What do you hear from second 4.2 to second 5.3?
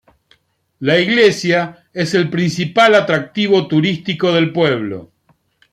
del pueblo.